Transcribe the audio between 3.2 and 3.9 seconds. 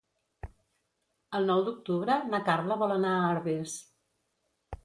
Herbers.